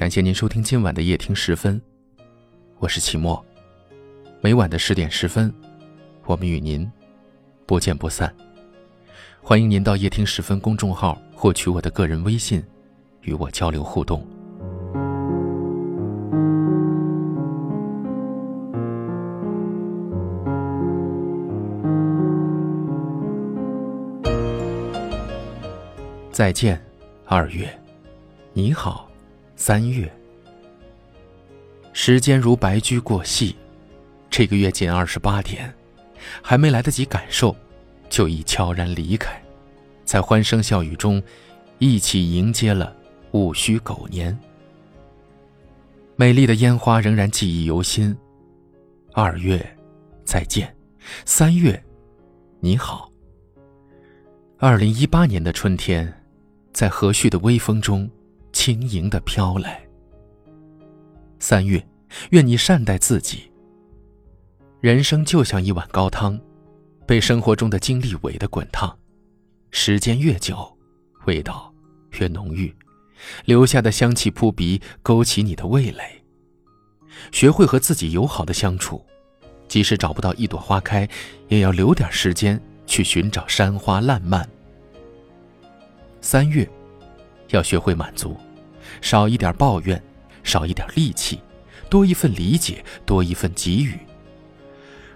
[0.00, 1.78] 感谢您收听今晚的夜听十分，
[2.78, 3.44] 我是齐墨。
[4.40, 5.52] 每晚的十点十分，
[6.24, 6.90] 我们与您
[7.66, 8.34] 不见不散。
[9.42, 12.64] 欢迎您到夜听十分公众号获取我的个人微信，
[13.20, 14.26] 与我交流互动。
[26.32, 26.82] 再见，
[27.26, 27.68] 二月。
[28.54, 29.09] 你好，
[29.60, 30.10] 三月。
[31.92, 33.54] 时间如白驹过隙，
[34.30, 35.70] 这个月仅二十八天，
[36.40, 37.54] 还没来得及感受，
[38.08, 39.38] 就已悄然离开，
[40.02, 41.22] 在欢声笑语中，
[41.78, 42.96] 一起迎接了
[43.32, 44.36] 戊戌狗年。
[46.16, 48.16] 美丽的烟花仍然记忆犹新。
[49.12, 49.76] 二月，
[50.24, 50.74] 再见。
[51.26, 51.78] 三月，
[52.60, 53.12] 你好。
[54.56, 56.10] 二零一八年的春天，
[56.72, 58.10] 在和煦的微风中。
[58.62, 59.80] 轻盈的飘来。
[61.38, 61.82] 三月，
[62.28, 63.50] 愿你善待自己。
[64.82, 66.38] 人生就像一碗高汤，
[67.06, 68.94] 被生活中的经历围得滚烫，
[69.70, 70.76] 时间越久，
[71.24, 71.72] 味道
[72.18, 72.70] 越浓郁，
[73.46, 76.22] 留下的香气扑鼻，勾起你的味蕾。
[77.32, 79.02] 学会和自己友好的相处，
[79.68, 81.08] 即使找不到一朵花开，
[81.48, 84.46] 也要留点时间去寻找山花烂漫。
[86.20, 86.70] 三月。
[87.52, 88.36] 要学会满足，
[89.00, 90.02] 少一点抱怨，
[90.42, 91.40] 少一点戾气，
[91.88, 93.98] 多一份理解，多一份给予。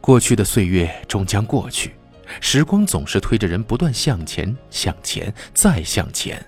[0.00, 1.94] 过去的岁月终将过去，
[2.40, 6.44] 时光总是推着人不断向前，向前，再向前。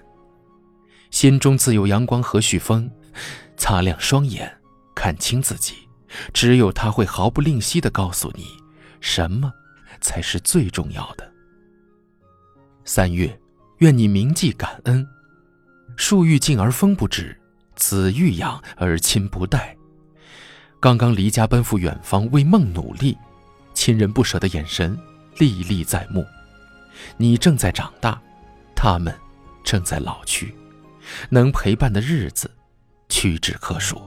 [1.11, 2.89] 心中自有阳光和煦风，
[3.57, 4.51] 擦亮双眼，
[4.95, 5.75] 看清自己，
[6.33, 8.47] 只有他会毫不吝惜地告诉你，
[9.01, 9.53] 什么
[10.01, 11.33] 才是最重要的。
[12.85, 13.39] 三月，
[13.79, 15.07] 愿你铭记感恩。
[16.01, 17.37] 树欲静而风不止，
[17.77, 19.77] 子欲养而亲不待。
[20.81, 23.17] 刚刚离家奔赴远方，为梦努力，
[23.75, 24.99] 亲人不舍的眼神
[25.37, 26.25] 历历在目。
[27.19, 28.19] 你正在长大，
[28.75, 29.15] 他们
[29.63, 30.55] 正在老去，
[31.29, 32.51] 能陪伴的日子
[33.11, 34.01] 屈指可数。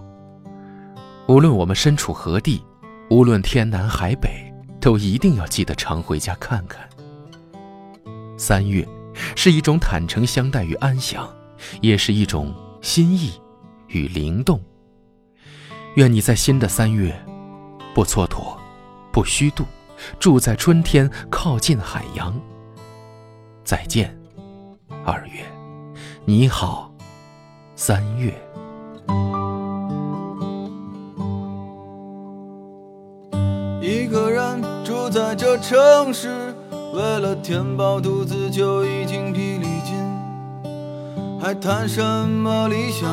[1.27, 2.65] 无论我们身处何地，
[3.11, 4.51] 无论天南海北，
[4.81, 6.89] 都一定要记得常回家看看。
[8.35, 8.83] 三月，
[9.35, 11.31] 是一种坦诚相待与安详。
[11.81, 13.31] 也是一种心意
[13.87, 14.59] 与灵动。
[15.95, 17.13] 愿你在新的三月，
[17.93, 18.57] 不蹉跎，
[19.11, 19.63] 不虚度，
[20.19, 22.33] 住在春天，靠近海洋。
[23.63, 24.17] 再见，
[25.05, 25.41] 二月。
[26.25, 26.91] 你好，
[27.75, 28.33] 三月。
[33.81, 36.55] 一个人住在这城市，
[36.93, 39.62] 为了填饱肚子就已经疲。
[41.43, 43.09] 还谈什么理想？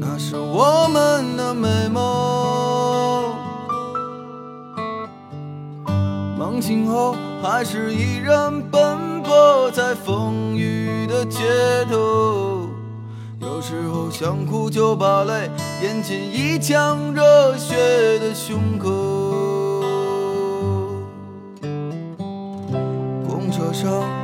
[0.00, 3.32] 那是我们的美梦。
[6.36, 11.38] 梦醒后，还是依然奔波在风雨的街
[11.88, 12.68] 头。
[13.38, 15.48] 有时候想哭就把泪
[15.84, 18.90] 咽进一腔热血的胸口。
[23.24, 24.23] 公车上。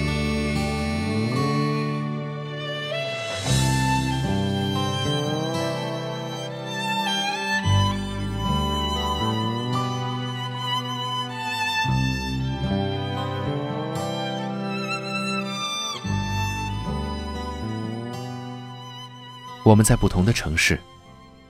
[19.71, 20.77] 我们在不同的城市，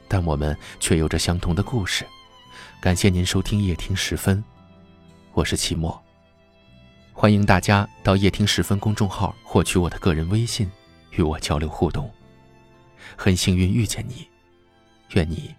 [0.07, 2.05] 但我们却有着相同的故事。
[2.79, 4.43] 感谢您收听夜听十分，
[5.33, 5.99] 我是齐墨，
[7.13, 10.69] 欢迎大家到夜听十分公众号获取我的个人微信，
[11.09, 12.11] 与我交流互动。
[13.17, 14.27] 很幸运遇见你，
[15.13, 15.55] 愿你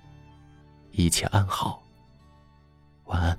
[0.92, 1.82] 一切安好，
[3.06, 3.36] 晚安。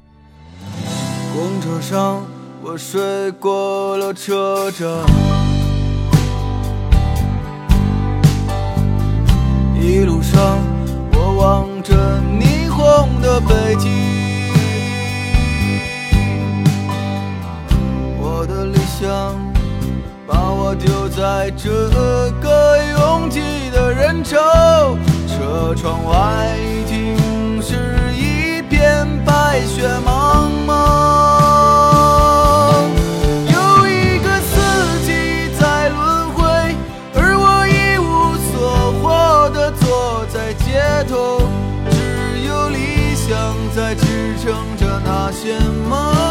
[1.33, 2.27] 公车上，
[2.61, 4.89] 我睡过了车站，
[25.75, 30.71] 窗外已经是一片白雪茫茫。
[33.47, 34.51] 有一个四
[35.05, 36.43] 季在轮回，
[37.15, 38.53] 而我一无所
[39.01, 40.63] 获的坐在街
[41.09, 41.41] 头，
[41.89, 41.95] 只
[42.47, 43.31] 有理想
[43.75, 45.59] 在支撑着那些
[45.89, 46.22] 梦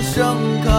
[0.00, 0.70] 盛开。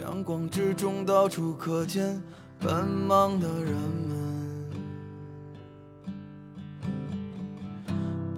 [0.00, 2.20] 阳光之中，到处可见
[2.58, 3.74] 奔忙的人
[4.08, 4.66] 们，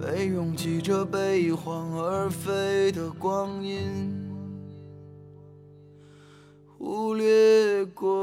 [0.01, 4.28] 被拥挤着被一晃而飞的光阴。
[6.79, 8.15] Ulieko.